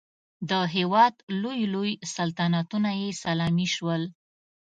د 0.49 0.51
دنیا 0.51 1.05
لوی 1.41 1.61
لوی 1.73 1.91
سلطنتونه 2.15 2.89
یې 3.01 3.09
سلامي 3.23 3.67
شول. 3.75 4.03